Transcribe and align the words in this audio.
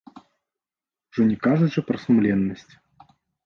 Ужо 1.11 1.21
не 1.29 1.37
кажучы 1.45 1.79
пра 1.93 1.97
сумленнасць. 2.07 2.69